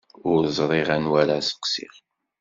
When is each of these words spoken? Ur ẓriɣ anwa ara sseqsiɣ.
Ur 0.31 0.41
ẓriɣ 0.57 0.89
anwa 0.95 1.15
ara 1.21 1.45
sseqsiɣ. 1.47 1.95